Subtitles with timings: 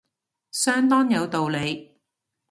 [0.51, 1.99] 相當有道理